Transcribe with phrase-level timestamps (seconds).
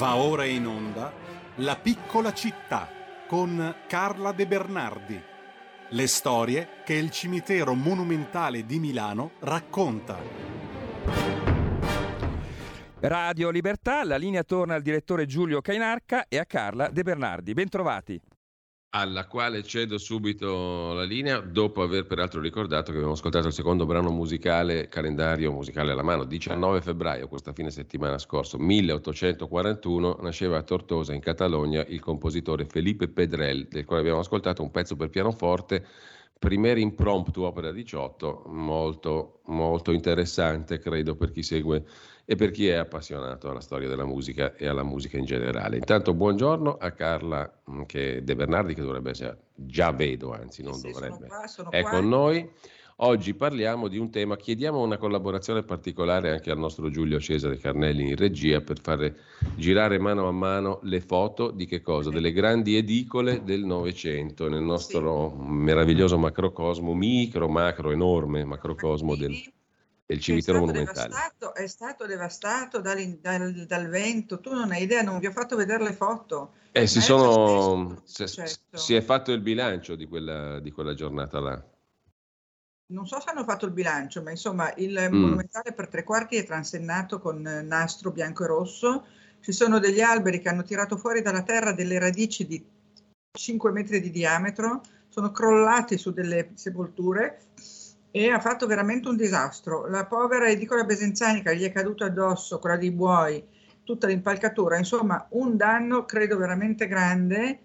[0.00, 1.12] Va ora in onda
[1.56, 2.88] La piccola città
[3.26, 5.22] con Carla De Bernardi.
[5.90, 10.16] Le storie che il cimitero monumentale di Milano racconta.
[13.00, 17.52] Radio Libertà, la linea torna al direttore Giulio Cainarca e a Carla De Bernardi.
[17.52, 18.18] Bentrovati
[18.92, 23.86] alla quale cedo subito la linea, dopo aver peraltro ricordato che abbiamo ascoltato il secondo
[23.86, 30.62] brano musicale, calendario musicale alla mano, 19 febbraio, questa fine settimana scorso, 1841, nasceva a
[30.62, 35.86] Tortosa, in Catalogna, il compositore Felipe Pedrel, del quale abbiamo ascoltato un pezzo per pianoforte,
[36.40, 41.84] Primer Impromptu, opera 18, molto, molto interessante, credo, per chi segue
[42.24, 45.76] e per chi è appassionato alla storia della musica e alla musica in generale.
[45.76, 50.72] Intanto buongiorno a Carla mm, che De Bernardi, che dovrebbe essere, già vedo, anzi non
[50.72, 51.90] sì, dovrebbe, qua, è qua.
[51.90, 52.50] con noi.
[53.02, 58.10] Oggi parliamo di un tema, chiediamo una collaborazione particolare anche al nostro Giulio Cesare Carnelli
[58.10, 59.16] in regia per fare
[59.56, 62.10] girare mano a mano le foto di che cosa?
[62.10, 65.48] Delle grandi edicole del Novecento nel nostro sì.
[65.48, 69.34] meraviglioso macrocosmo, micro, macro, enorme macrocosmo del
[70.10, 71.08] del cimitero è monumentale.
[71.08, 75.30] Devastato, è stato devastato dal, dal, dal, vento, tu non hai idea, non vi ho
[75.30, 76.54] fatto vedere le foto.
[76.72, 78.24] Eh, si, sono, si,
[78.72, 81.64] si, è fatto il bilancio di quella, di quella, giornata là.
[82.90, 85.14] Non so se hanno fatto il bilancio, ma insomma il mm.
[85.14, 89.06] monumentale per tre quarti è transennato con nastro bianco e rosso.
[89.40, 92.62] Ci sono degli alberi che hanno tirato fuori dalla terra delle radici di
[93.32, 97.42] 5 metri di diametro, sono crollati su delle sepolture
[98.10, 99.86] e ha fatto veramente un disastro.
[99.86, 103.42] La povera edicola besenzanica gli è caduta addosso, quella dei buoi,
[103.84, 107.60] tutta l'impalcatura, insomma un danno credo veramente grande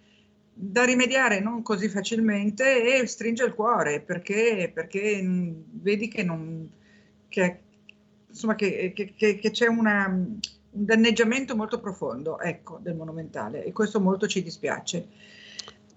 [0.58, 6.70] da rimediare non così facilmente e stringe il cuore perché, perché vedi che, non,
[7.28, 7.60] che,
[8.30, 10.40] insomma, che, che c'è una, un
[10.72, 15.08] danneggiamento molto profondo ecco, del monumentale e questo molto ci dispiace.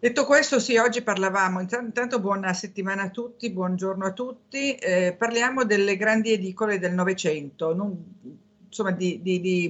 [0.00, 5.64] Detto questo, sì, oggi parlavamo, intanto buona settimana a tutti, buongiorno a tutti, eh, parliamo
[5.64, 8.06] delle grandi edicole del Novecento,
[8.66, 9.66] insomma di, di, di,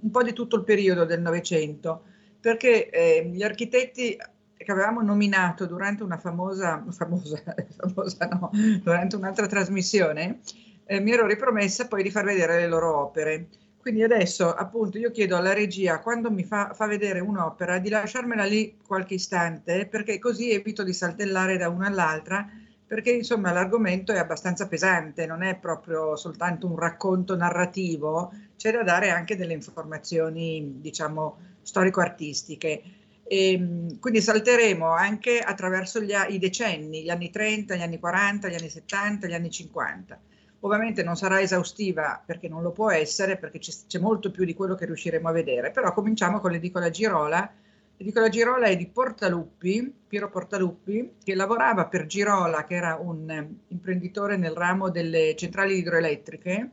[0.00, 2.04] un po' di tutto il periodo del Novecento,
[2.40, 4.16] perché eh, gli architetti
[4.56, 7.42] che avevamo nominato durante una famosa, famosa,
[7.78, 8.50] famosa no,
[8.82, 10.40] durante un'altra trasmissione,
[10.84, 13.46] eh, mi ero ripromessa poi di far vedere le loro opere.
[13.78, 18.44] Quindi adesso appunto io chiedo alla regia quando mi fa, fa vedere un'opera di lasciarmela
[18.44, 22.46] lì qualche istante perché così evito di saltellare da una all'altra
[22.86, 28.82] perché insomma l'argomento è abbastanza pesante, non è proprio soltanto un racconto narrativo, c'è da
[28.82, 31.36] dare anche delle informazioni diciamo
[31.68, 32.82] storico-artistiche.
[33.24, 38.48] E, ehm, quindi salteremo anche attraverso gli, i decenni, gli anni 30, gli anni 40,
[38.48, 40.20] gli anni 70, gli anni 50
[40.60, 44.74] Ovviamente non sarà esaustiva perché non lo può essere, perché c'è molto più di quello
[44.74, 47.48] che riusciremo a vedere, però cominciamo con l'edicola Girola.
[47.96, 54.36] L'edicola Girola è di Portaluppi, Piero Portaluppi, che lavorava per Girola, che era un imprenditore
[54.36, 56.70] nel ramo delle centrali idroelettriche,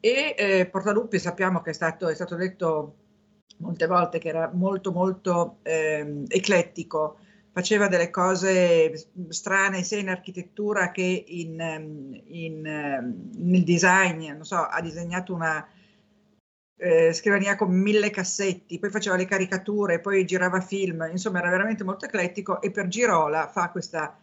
[0.00, 2.96] e eh, Portaluppi sappiamo che è stato, è stato detto
[3.58, 7.18] molte volte che era molto molto eh, eclettico,
[7.52, 14.44] faceva delle cose strane sia in architettura che in, ehm, in, ehm, nel design, non
[14.44, 15.66] so, ha disegnato una
[16.76, 21.84] eh, scrivania con mille cassetti, poi faceva le caricature, poi girava film, insomma era veramente
[21.84, 24.18] molto eclettico e per Girola fa questa,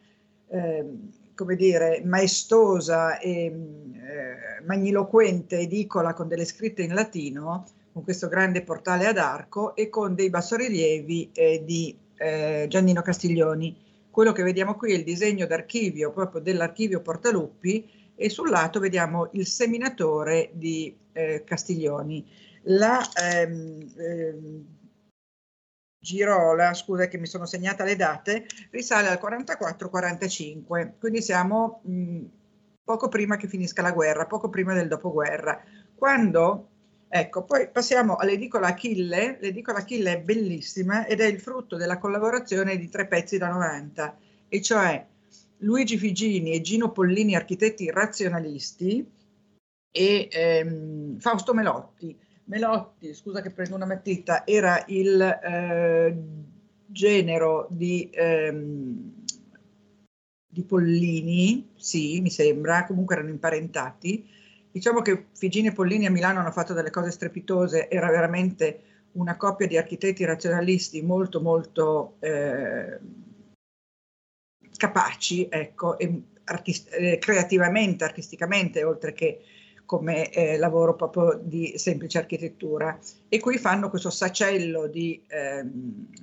[0.50, 0.86] eh,
[1.34, 8.64] come dire, maestosa e eh, magniloquente edicola con delle scritte in latino, con questo grande
[8.64, 13.90] portale ad arco e con dei bassorilievi eh, di eh, Giannino Castiglioni.
[14.10, 19.30] Quello che vediamo qui è il disegno d'archivio proprio dell'archivio Portaluppi e sul lato vediamo
[19.34, 22.26] il seminatore di eh, Castiglioni.
[22.64, 24.66] La ehm, ehm,
[26.00, 32.26] Girola, scusa che mi sono segnata le date, risale al 44-45, quindi siamo mh,
[32.84, 35.64] poco prima che finisca la guerra, poco prima del dopoguerra,
[35.96, 36.71] quando
[37.14, 39.38] Ecco, poi passiamo all'edicola Achille.
[39.42, 44.18] L'edicola Achille è bellissima ed è il frutto della collaborazione di tre pezzi da 90,
[44.48, 45.06] e cioè
[45.58, 49.06] Luigi Figini e Gino Pollini, architetti razionalisti,
[49.92, 52.18] e ehm, Fausto Melotti.
[52.46, 56.18] Melotti, scusa che prendo una matita, era il eh,
[56.86, 59.26] genero di, ehm,
[60.48, 64.40] di Pollini, sì, mi sembra, comunque erano imparentati
[64.72, 68.84] Diciamo che Figini e Pollini a Milano hanno fatto delle cose strepitose, era veramente
[69.14, 73.00] una coppia di architetti razionalisti molto molto eh,
[74.78, 75.98] capaci, ecco,
[76.46, 79.42] artist- eh, creativamente, artisticamente, oltre che
[79.86, 82.98] come eh, lavoro proprio di semplice architettura.
[83.28, 85.66] E qui fanno questo sacello di eh,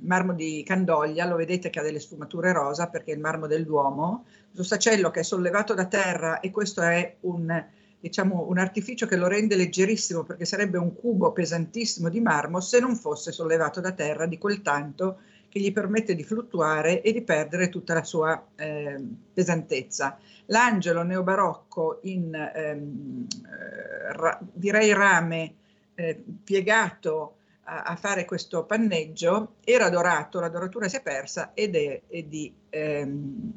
[0.00, 3.66] marmo di Candoglia, lo vedete che ha delle sfumature rosa perché è il marmo del
[3.66, 7.62] Duomo, questo sacello che è sollevato da terra e questo è un,
[8.00, 12.78] diciamo, un artificio che lo rende leggerissimo perché sarebbe un cubo pesantissimo di marmo se
[12.80, 15.18] non fosse sollevato da terra di quel tanto
[15.48, 19.02] che gli permette di fluttuare e di perdere tutta la sua eh,
[19.32, 20.18] pesantezza.
[20.46, 25.54] L'angelo neobarocco in ehm, eh, ra, direi rame
[25.94, 31.74] eh, piegato a, a, fare questo panneggio era dorato, la doratura si è persa ed
[31.74, 33.52] è, è di, ehm,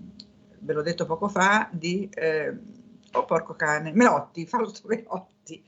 [0.60, 2.54] ve l'ho detto poco fa, di, eh,
[3.14, 5.64] oh porco cane, Melotti, Fausto Melotti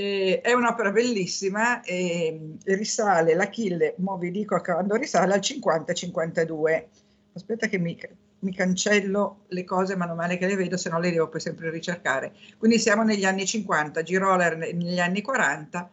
[0.00, 6.84] eh, è un'opera bellissima e risale, l'Achille, mo vi dico quando risale, al 50-52.
[7.34, 7.98] Aspetta che mi,
[8.40, 11.70] mi, cancello le cose mano male che le vedo, se no le devo poi sempre
[11.70, 12.32] ricercare.
[12.56, 15.90] Quindi siamo negli anni 50, Giroler negli anni 40.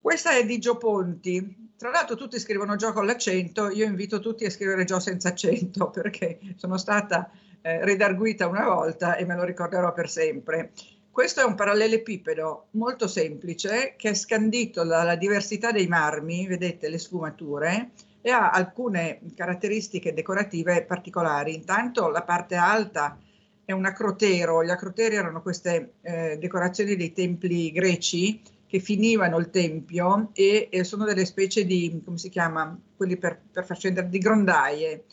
[0.00, 1.66] Questa è di Gio Ponti.
[1.76, 5.90] Tra l'altro tutti scrivono Gio con l'accento, io invito tutti a scrivere Gio senza accento
[5.92, 7.30] perché sono stata
[7.62, 10.72] eh, redarguita una volta e me lo ricorderò per sempre.
[11.10, 16.98] Questo è un parallelepipedo molto semplice che è scandito dalla diversità dei marmi, vedete le
[16.98, 17.90] sfumature,
[18.20, 21.54] e ha alcune caratteristiche decorative particolari.
[21.54, 23.18] Intanto la parte alta
[23.64, 29.50] è un acrotero, gli acroteri erano queste eh, decorazioni dei templi greci che finivano il
[29.50, 34.08] tempio e, e, sono delle specie di, come si chiama, quelli per, per far scendere,
[34.08, 35.04] di grondaie.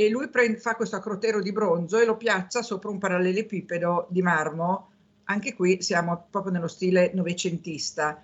[0.00, 4.22] E lui prende, fa questo acrotero di bronzo e lo piazza sopra un parallelepipedo di
[4.22, 4.92] marmo
[5.24, 8.18] anche qui siamo proprio nello stile novecentista.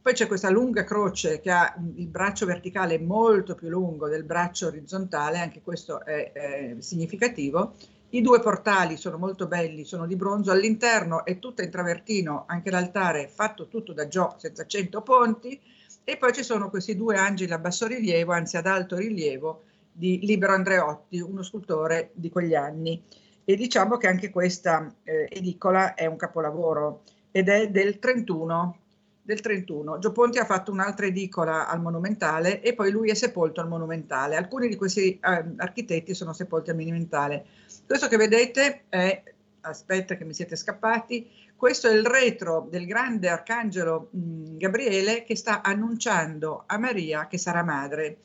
[0.00, 4.68] Poi c'è questa lunga croce che ha il braccio verticale molto più lungo del braccio
[4.68, 7.74] orizzontale, anche questo è, è significativo.
[8.10, 12.70] I due portali sono molto belli, sono di bronzo, all'interno è tutto in travertino, anche
[12.70, 15.60] l'altare fatto tutto da Gio senza cento ponti
[16.02, 19.64] e poi ci sono questi due angeli a basso rilievo, anzi ad alto rilievo,
[19.98, 23.02] di Libero Andreotti, uno scultore di quegli anni
[23.44, 27.02] e diciamo che anche questa eh, edicola è un capolavoro
[27.32, 28.78] ed è del 31.
[29.22, 29.98] Del 31.
[29.98, 34.36] Gio Ponti ha fatto un'altra edicola al Monumentale e poi lui è sepolto al Monumentale.
[34.36, 37.44] Alcuni di questi eh, architetti sono sepolti al Monumentale.
[37.86, 39.22] Questo che vedete è,
[39.62, 45.36] aspetta che mi siete scappati, questo è il retro del grande arcangelo mh, Gabriele che
[45.36, 48.18] sta annunciando a Maria che sarà madre.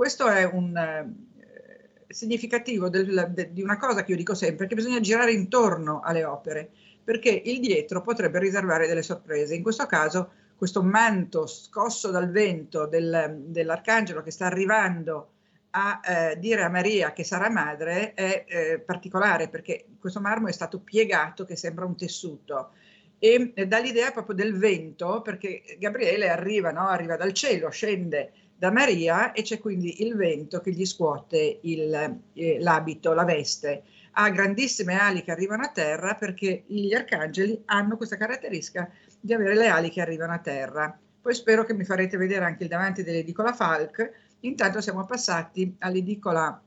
[0.00, 1.12] Questo è un,
[2.08, 6.24] significativo del, de, di una cosa che io dico sempre, che bisogna girare intorno alle
[6.24, 6.70] opere,
[7.04, 9.54] perché il dietro potrebbe riservare delle sorprese.
[9.54, 15.32] In questo caso questo manto scosso dal vento del, dell'arcangelo che sta arrivando
[15.72, 20.52] a eh, dire a Maria che sarà madre è eh, particolare perché questo marmo è
[20.52, 22.70] stato piegato che sembra un tessuto
[23.18, 26.88] e eh, dà l'idea proprio del vento perché Gabriele arriva, no?
[26.88, 32.20] arriva dal cielo, scende da Maria e c'è quindi il vento che gli scuote il,
[32.34, 33.84] eh, l'abito, la veste.
[34.12, 39.54] Ha grandissime ali che arrivano a terra perché gli arcangeli hanno questa caratteristica di avere
[39.54, 40.94] le ali che arrivano a terra.
[41.22, 44.12] Poi spero che mi farete vedere anche il davanti dell'edicola Falk.
[44.40, 46.62] Intanto siamo passati all'edicola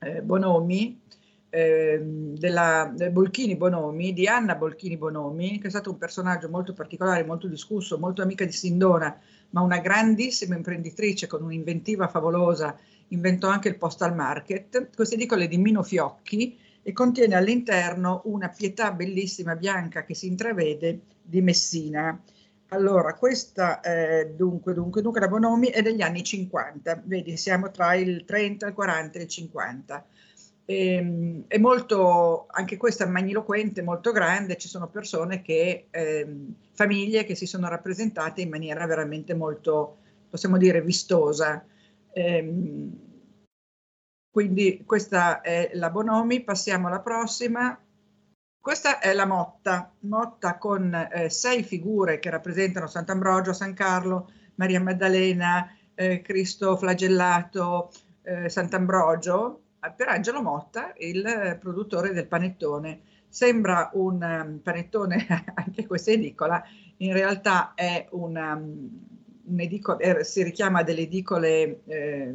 [0.00, 1.00] eh, Bonomi,
[1.48, 7.24] eh, della Bolchini Bonomi, di Anna Bolchini Bonomi, che è stato un personaggio molto particolare,
[7.24, 9.18] molto discusso, molto amica di Sindona,
[9.54, 12.76] ma una grandissima imprenditrice con un'inventiva favolosa,
[13.08, 14.90] inventò anche il postal market.
[14.94, 21.02] Queste edicole di Mino Fiocchi e contiene all'interno una pietà bellissima bianca che si intravede
[21.22, 22.20] di Messina.
[22.68, 27.94] Allora, questa eh, dunque, dunque, dunque la Bonomi è degli anni 50, vedi, siamo tra
[27.94, 30.04] il 30, il 40 e il 50.
[30.64, 36.36] E, ehm, è molto, anche questa magniloquente, molto grande, ci sono persone che, eh,
[36.72, 39.98] famiglie che si sono rappresentate in maniera veramente molto,
[40.30, 41.64] possiamo dire, vistosa.
[42.12, 42.90] Eh,
[44.30, 47.78] quindi questa è la Bonomi, passiamo alla prossima.
[48.58, 54.80] Questa è la Motta, Motta con eh, sei figure che rappresentano Sant'Ambrogio, San Carlo, Maria
[54.80, 57.92] Maddalena, eh, Cristo flagellato,
[58.22, 63.00] eh, Sant'Ambrogio, per Angelo Motta, il produttore del panettone.
[63.28, 66.62] Sembra un um, panettone anche questa edicola,
[66.98, 68.88] in realtà è una, um,
[69.46, 72.34] un'edicola, er, si richiama delle edicole eh,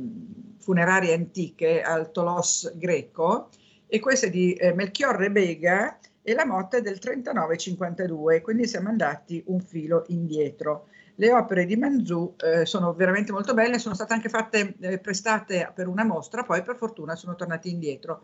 [0.60, 3.50] funerarie antiche al Tolos greco
[3.88, 8.89] e questa è di eh, Melchior Rebega e la Motta è del 39-52, quindi siamo
[8.89, 10.88] andati un filo indietro.
[11.20, 15.70] Le opere di Manzù eh, sono veramente molto belle, sono state anche fatte, eh, prestate
[15.76, 18.24] per una mostra, poi per fortuna sono tornati indietro.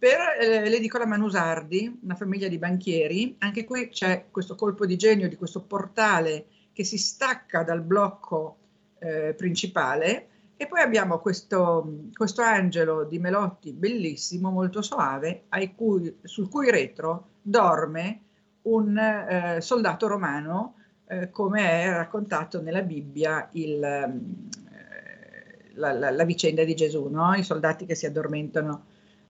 [0.02, 3.37] per eh, l'edicola Manusardi, una famiglia di banchieri.
[3.38, 8.56] Anche qui c'è questo colpo di genio di questo portale che si stacca dal blocco
[8.99, 15.44] eh, principale e poi abbiamo questo, questo, angelo di Melotti bellissimo, molto soave,
[15.76, 18.23] cui, sul cui retro dorme
[18.62, 20.75] un eh, soldato romano,
[21.06, 24.21] eh, come è raccontato nella Bibbia il, eh,
[25.75, 27.35] la, la, la, vicenda di Gesù, no?
[27.35, 28.87] i soldati che si addormentano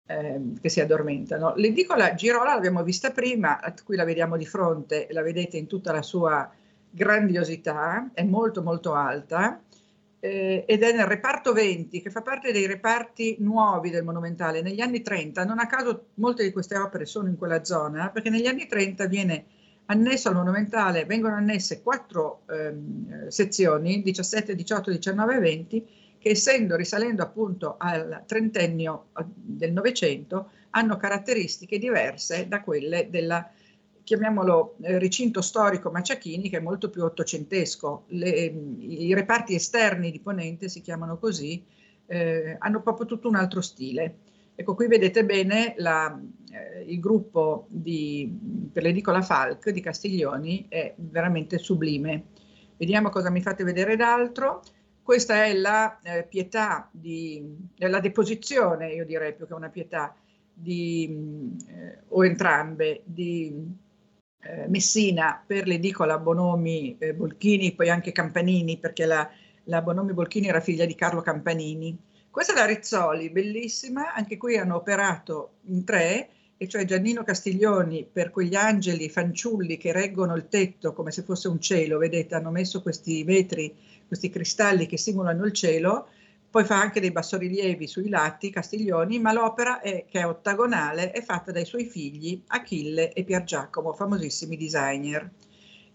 [0.06, 1.54] eh, che si addormentano.
[1.56, 6.02] L'edicola Girola l'abbiamo vista prima, qui la vediamo di fronte, la vedete in tutta la
[6.02, 6.50] sua
[6.90, 9.60] grandiosità, è molto molto alta
[10.20, 14.62] eh, ed è nel reparto 20 che fa parte dei reparti nuovi del Monumentale.
[14.62, 18.30] Negli anni 30, non a caso molte di queste opere sono in quella zona, perché
[18.30, 19.44] negli anni 30 viene
[19.86, 25.88] annesso al Monumentale, vengono annesse quattro ehm, sezioni, 17, 18, 19 e 20,
[26.24, 33.46] che essendo risalendo appunto al trentennio del Novecento hanno caratteristiche diverse da quelle della
[34.02, 38.04] chiamiamolo eh, recinto storico Maciachini che è molto più ottocentesco.
[38.08, 38.30] Le,
[38.78, 41.62] I reparti esterni di Ponente si chiamano così,
[42.06, 44.16] eh, hanno proprio tutto un altro stile.
[44.54, 46.18] Ecco, qui vedete bene la,
[46.52, 48.34] eh, il gruppo di,
[48.72, 52.24] per l'edicola Falk di Castiglioni, è veramente sublime.
[52.78, 54.62] Vediamo cosa mi fate vedere d'altro.
[55.04, 60.16] Questa è la eh, pietà, di, è la deposizione, io direi più che una pietà,
[60.50, 63.52] di, eh, o entrambe, di
[64.40, 69.28] eh, Messina per l'edicola Bonomi eh, Bolchini, poi anche Campanini, perché la,
[69.64, 71.94] la Bonomi Bolchini era figlia di Carlo Campanini.
[72.30, 78.08] Questa è la Rizzoli, bellissima, anche qui hanno operato in tre, e cioè Giannino Castiglioni
[78.10, 82.50] per quegli angeli fanciulli che reggono il tetto come se fosse un cielo, vedete, hanno
[82.50, 86.08] messo questi vetri questi cristalli che simulano il cielo,
[86.48, 91.20] poi fa anche dei bassorilievi sui lati, Castiglioni, ma l'opera è, che è ottagonale è
[91.20, 95.28] fatta dai suoi figli Achille e Pier Giacomo, famosissimi designer.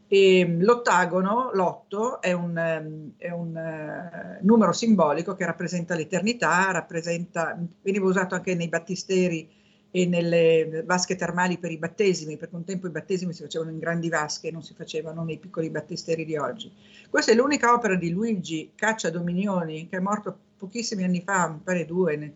[0.06, 6.72] E mm, l'ottagono, l'otto, è un, mm, è un uh, numero simbolico che rappresenta l'eternità,
[6.72, 9.50] rappresenta, veniva usato anche nei battisteri
[9.92, 13.80] e nelle vasche termali per i battesimi, perché un tempo i battesimi si facevano in
[13.80, 16.72] grandi vasche, non si facevano nei piccoli battisteri di oggi.
[17.10, 21.62] Questa è l'unica opera di Luigi Caccia Dominioni, che è morto pochissimi anni fa, mi
[21.64, 22.34] pare due,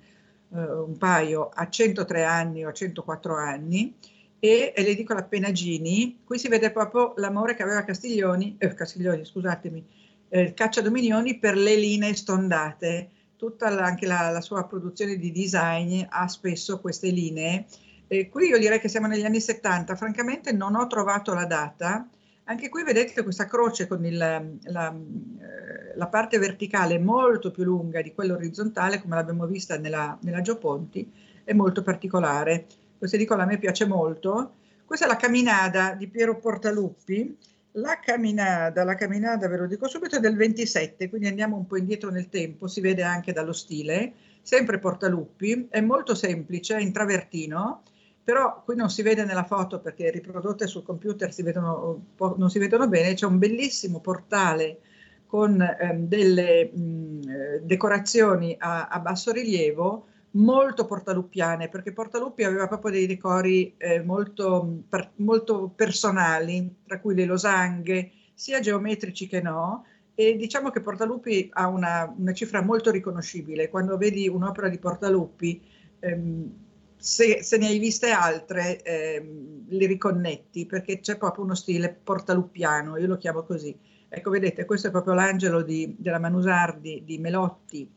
[0.47, 3.93] uh, un paio, a 103 anni o a 104 anni,
[4.39, 9.85] e, e l'edicola Penagini, qui si vede proprio l'amore che aveva Castiglioni, eh, Castiglioni, scusatemi,
[10.27, 13.09] eh, Caccia Dominioni per le linee stondate,
[13.43, 17.65] tutta la, anche la, la, sua produzione di design ha spesso queste linee.
[18.07, 22.07] E qui io direi che siamo negli anni 70, francamente non ho trovato la data.
[22.45, 28.01] Anche qui vedete questa croce con il, la, eh, la, parte verticale molto più lunga
[28.01, 31.11] di quella orizzontale, come l'abbiamo vista nella, nella Gioponti,
[31.43, 32.65] è molto particolare.
[32.97, 34.53] Questa edicola a me piace molto.
[34.85, 37.37] Questa è la camminata di Piero Portaluppi,
[37.73, 41.77] la camminata, la camminata, ve lo dico subito, è del 27, quindi andiamo un po'
[41.77, 46.91] indietro nel tempo, si vede anche dallo stile, sempre Portaluppi, è molto semplice, è in
[46.91, 47.83] travertino,
[48.23, 52.05] però qui non si vede nella foto perché riprodotte sul computer si vedono,
[52.37, 54.79] non si vedono bene, c'è un bellissimo portale
[55.25, 62.91] con ehm, delle mh, decorazioni a, a basso rilievo, molto portaluppiane, perché Portaluppi aveva proprio
[62.91, 69.85] dei decori eh, molto, per, molto personali, tra cui le losanghe, sia geometrici che no,
[70.15, 73.69] e diciamo che Portaluppi ha una, una cifra molto riconoscibile.
[73.69, 75.61] Quando vedi un'opera di Portaluppi,
[75.99, 76.51] ehm,
[76.95, 82.97] se, se, ne hai viste altre, ehm, li riconnetti, perché c'è proprio uno stile portaluppiano,
[82.97, 83.77] io lo chiamo così.
[84.07, 87.89] Ecco, vedete, questo è proprio l'angelo di, della Manusardi di Melotti,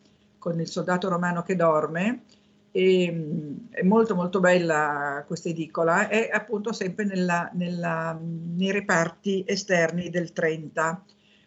[0.46, 2.22] con il soldato romano che dorme.
[2.70, 9.42] E, mm, è molto molto bella questa edicola, è appunto sempre nella, nella, nei reparti
[9.44, 11.04] esterni del 30.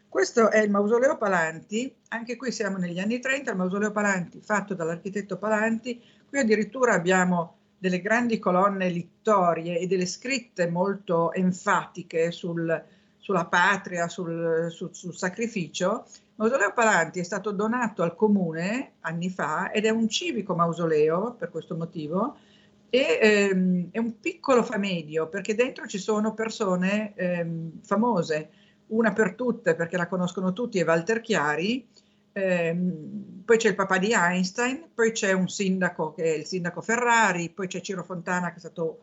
[0.09, 4.73] Questo è il mausoleo Palanti, anche qui siamo negli anni 30, il mausoleo Palanti fatto
[4.73, 12.83] dall'architetto Palanti, qui addirittura abbiamo delle grandi colonne littorie e delle scritte molto enfatiche sul,
[13.17, 16.05] sulla patria, sul, sul, sul sacrificio.
[16.39, 21.49] Mausoleo Palanti è stato donato al comune anni fa ed è un civico mausoleo per
[21.49, 22.37] questo motivo
[22.89, 28.51] e ehm, è un piccolo famedio perché dentro ci sono persone ehm, famose.
[28.87, 31.85] Una per tutte perché la conoscono tutti è Walter Chiari,
[32.31, 36.79] ehm, poi c'è il papà di Einstein, poi c'è un sindaco che è il sindaco
[36.79, 38.99] Ferrari, poi c'è Ciro Fontana che è stato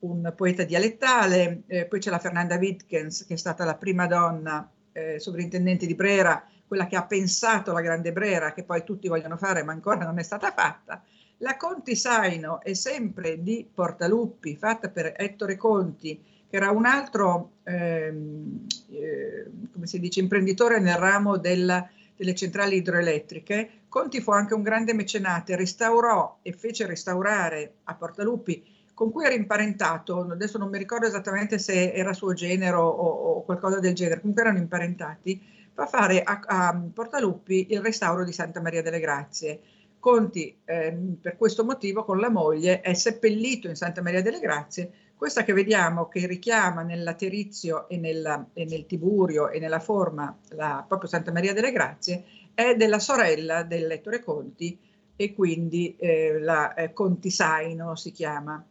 [0.00, 4.68] un poeta dialettale, eh, poi c'è la Fernanda Wittgens che è stata la prima donna
[4.92, 9.36] eh, sovrintendente di Brera, quella che ha pensato la grande Brera che poi tutti vogliono
[9.36, 11.02] fare ma ancora non è stata fatta.
[11.38, 17.54] La Conti Saino è sempre di Portaluppi, fatta per Ettore Conti, che era un altro,
[17.64, 23.70] ehm, eh, come si dice, imprenditore nel ramo della, delle centrali idroelettriche.
[23.88, 29.34] Conti fu anche un grande mecenate, restaurò e fece restaurare a Portaluppi, con cui era
[29.34, 34.20] imparentato, adesso non mi ricordo esattamente se era suo genero o, o qualcosa del genere,
[34.20, 39.60] comunque erano imparentati, fa fare a, a Portaluppi il restauro di Santa Maria delle Grazie.
[39.98, 44.92] Conti, eh, per questo motivo, con la moglie, è seppellito in Santa Maria delle Grazie
[45.20, 50.34] questa che vediamo che richiama nel laterizio e, nella, e nel tiburio e nella forma
[50.52, 52.24] la, proprio Santa Maria delle Grazie
[52.54, 54.78] è della sorella del lettore Conti
[55.14, 58.64] e quindi eh, la eh, Contisaino si chiama.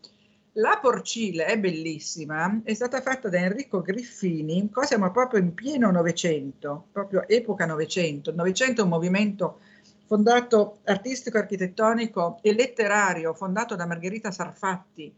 [0.60, 5.90] La porcile è bellissima, è stata fatta da Enrico Griffini, qua siamo proprio in pieno
[5.90, 8.32] Novecento, proprio epoca Novecento.
[8.32, 9.60] Il Novecento è un movimento
[10.06, 15.16] fondato artistico, architettonico e letterario, fondato da Margherita Sarfatti,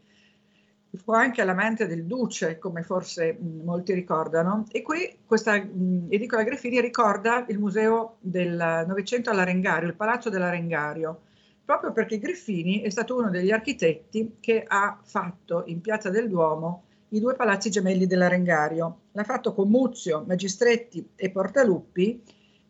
[0.94, 6.44] fu anche all'amante del duce, come forse mh, molti ricordano, e qui questa mh, edicola
[6.44, 11.22] Greffini ricorda il museo del Novecento all'Arengario, il palazzo dell'Arengario,
[11.64, 16.84] proprio perché Greffini è stato uno degli architetti che ha fatto in Piazza del Duomo
[17.10, 19.00] i due palazzi gemelli dell'Arengario.
[19.12, 22.22] L'ha fatto con Muzio, Magistretti e Portaluppi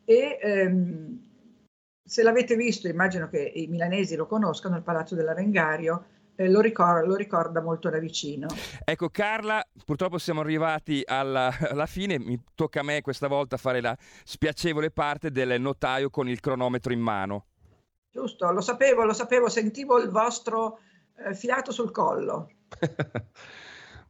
[0.05, 1.31] e ehm,
[2.05, 7.07] se l'avete visto, immagino che i milanesi lo conoscano, il Palazzo dell'Arengario, eh, lo, ricorda,
[7.07, 8.49] lo, ricorda, molto da vicino.
[8.85, 13.81] Ecco Carla, purtroppo siamo arrivati alla, alla, fine, mi tocca a me questa volta fare
[13.81, 17.47] la spiacevole parte del notaio con il cronometro in mano.
[18.13, 20.81] Giusto, lo sapevo, lo sapevo, sentivo il vostro
[21.17, 22.51] eh, fiato sul collo.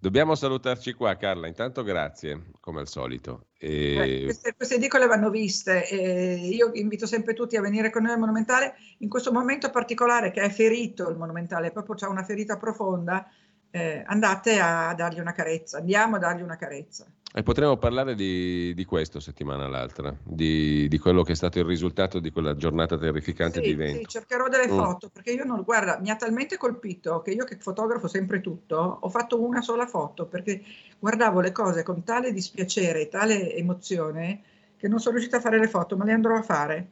[0.00, 1.46] Dobbiamo salutarci qua, Carla.
[1.46, 3.46] Intanto grazie, come al solito.
[3.56, 4.22] E...
[4.22, 5.88] Eh, queste, queste, edicole vanno viste.
[5.88, 8.74] E io invito sempre tutti a venire con noi al Monumentale.
[8.98, 13.30] In questo momento particolare, che è ferito il Monumentale, proprio c'è una ferita profonda,
[13.70, 15.78] eh, andate a dargli una carezza.
[15.78, 17.06] Andiamo a dargli una carezza.
[17.34, 21.64] E potremmo parlare di, di questo settimana l'altra, di, di, quello che è stato il
[21.64, 23.98] risultato di quella giornata terrificante sì, di vento.
[24.00, 24.76] Sì, cercherò delle mm.
[24.76, 28.98] foto, perché io non, guarda, mi ha talmente colpito che io che fotografo sempre tutto,
[29.00, 30.62] ho fatto una sola foto, perché
[30.98, 34.42] guardavo le cose con tale dispiacere e tale emozione
[34.76, 36.90] che non sono riuscita a fare le foto, ma le andrò a fare.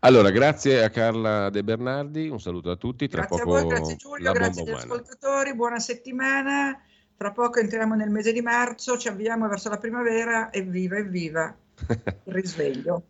[0.00, 3.06] Allora, grazie a Carla De Bernardi, un saluto a tutti.
[3.06, 6.80] Tra grazie poco a voi, grazie Giulio, grazie agli ascoltatori, buona settimana.
[7.22, 11.54] Tra poco entriamo nel mese di marzo, ci avviamo verso la primavera, evviva, evviva
[12.24, 13.04] il risveglio.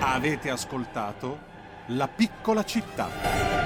[0.00, 1.38] Avete ascoltato
[1.88, 3.61] La piccola città.